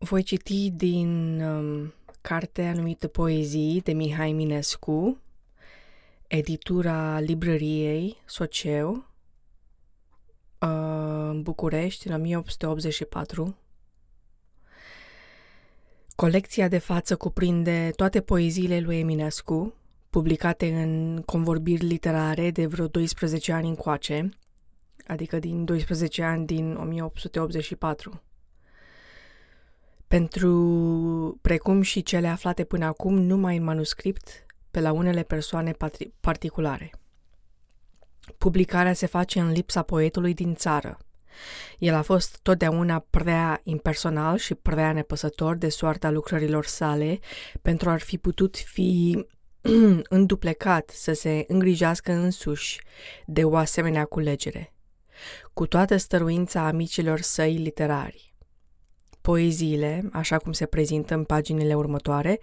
[0.00, 5.18] Voi citi din um, cartea anumită Poezii de Mihai Minescu,
[6.26, 8.92] editura librăriei Socieu,
[10.58, 13.56] uh, în București, în 1884.
[16.14, 19.74] Colecția de față cuprinde toate poeziile lui Eminescu,
[20.10, 24.28] publicate în convorbiri literare de vreo 12 ani încoace,
[25.06, 28.22] adică din 12 ani din 1884.
[30.08, 35.74] Pentru, precum și cele aflate până acum numai în manuscript, pe la unele persoane
[36.20, 36.90] particulare.
[38.38, 40.98] Publicarea se face în lipsa poetului din țară.
[41.78, 47.18] El a fost totdeauna prea impersonal și prea nepăsător de soarta lucrărilor sale
[47.62, 49.26] pentru a fi putut fi
[50.08, 52.80] înduplecat să se îngrijească însuși
[53.26, 54.74] de o asemenea culegere,
[55.52, 58.27] cu toată stăruința amicilor săi literari.
[59.28, 62.40] Poeziile, așa cum se prezintă în paginile următoare,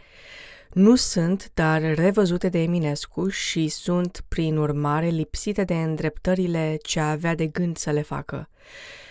[0.74, 7.36] nu sunt, dar revăzute de Eminescu și sunt, prin urmare, lipsite de îndreptările ce avea
[7.36, 8.50] de gând să le facă,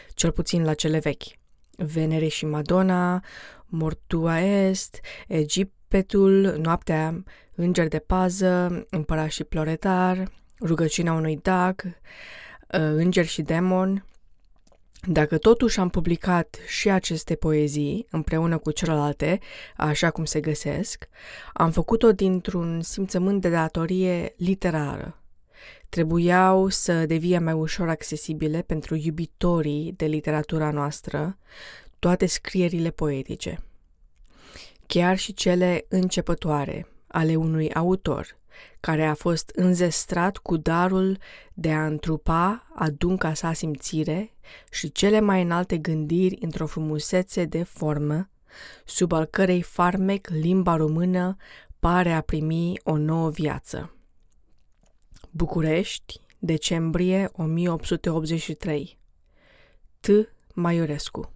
[0.09, 1.23] cel puțin la cele vechi.
[1.77, 3.23] Venere și Madonna,
[3.67, 7.23] Mortua Est, Egiptul, Noaptea,
[7.55, 11.83] Înger de pază, Împărat și ploretar, Rugăciunea unui dag,
[12.97, 14.05] Înger și demon,
[15.07, 19.39] dacă totuși am publicat și aceste poezii împreună cu celelalte,
[19.77, 21.09] așa cum se găsesc,
[21.53, 25.19] am făcut-o dintr-un simțământ de datorie literară.
[25.89, 31.39] Trebuiau să devie mai ușor accesibile pentru iubitorii de literatura noastră
[31.99, 33.59] toate scrierile poetice.
[34.87, 38.37] Chiar și cele începătoare ale unui autor
[38.81, 41.19] care a fost înzestrat cu darul
[41.55, 44.35] de a întrupa adunca sa simțire
[44.71, 48.29] și cele mai înalte gândiri într-o frumusețe de formă,
[48.85, 51.37] sub al cărei farmec limba română
[51.79, 53.97] pare a primi o nouă viață.
[55.31, 58.99] București, decembrie 1883
[60.01, 60.09] T.
[60.55, 61.34] Maiorescu